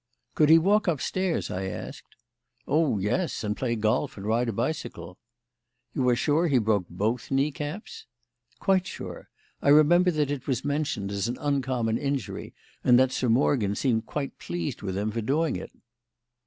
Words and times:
"Could 0.33 0.49
he 0.49 0.57
walk 0.57 0.87
upstairs?" 0.87 1.51
I 1.51 1.65
asked. 1.65 2.15
"Oh, 2.67 2.97
yes; 2.97 3.43
and 3.43 3.55
play 3.55 3.75
golf 3.75 4.17
and 4.17 4.25
ride 4.25 4.49
a 4.49 4.51
bicycle." 4.51 5.19
"You 5.93 6.09
are 6.09 6.15
sure 6.15 6.47
he 6.47 6.57
broke 6.57 6.85
both 6.89 7.29
knee 7.29 7.51
caps?" 7.51 8.07
"Quite 8.59 8.87
sure. 8.87 9.29
I 9.61 9.69
remember 9.69 10.09
that 10.09 10.31
it 10.31 10.47
was 10.47 10.65
mentioned 10.65 11.11
as 11.11 11.27
an 11.27 11.37
uncommon 11.39 11.99
injury, 11.99 12.51
and 12.83 12.97
that 12.97 13.11
Sir 13.11 13.29
Morgan 13.29 13.75
seemed 13.75 14.07
quite 14.07 14.39
pleased 14.39 14.81
with 14.81 14.97
him 14.97 15.11
for 15.11 15.21
doing 15.21 15.55
it." 15.55 15.69